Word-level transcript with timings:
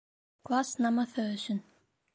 КЛАСС 0.45 0.71
НАМЫҪЫ 0.85 1.23
ӨСӨН 1.35 1.59